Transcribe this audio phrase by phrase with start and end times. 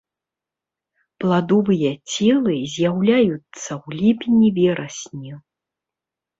[1.23, 5.31] Пладовыя целы з'яўляюцца ў ліпені-верасні.